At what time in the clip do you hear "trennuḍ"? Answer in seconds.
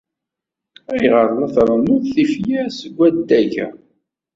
1.55-2.03